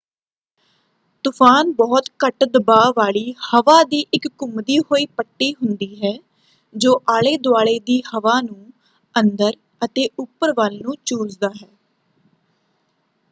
ਤੁਫ਼ਾਨ 1.25 1.71
ਬਹੁਤ 1.71 2.09
ਘੱਟ 2.25 2.43
ਦਬਾਅ 2.43 2.91
ਵਾਲੀ 2.97 3.23
ਹਵਾ 3.45 3.83
ਦੀ 3.83 3.99
ਇੱਕ 4.13 4.27
ਘੁੰਮਦੀ 4.41 4.77
ਹੋਈ 4.81 5.05
ਪੱਟੀ 5.17 5.51
ਹੁੰਦੀ 5.53 5.89
ਹੈ 6.03 6.13
ਜੋ 6.75 6.93
ਆਲੇ 7.09 7.35
ਦੁਆਲੇ 7.39 7.77
ਦੀ 7.79 8.01
ਹਵਾ 8.07 8.39
ਨੂੰ 8.41 8.71
ਅੰਦਰ 9.15 9.53
ਅਤੇ 9.81 10.07
ਉੱਪਰ 10.19 10.53
ਵੱਲ 10.57 10.79
ਨੂੰ 10.81 10.95
ਚੂਸਦਾ 11.05 11.49
ਹੈ। 11.61 11.67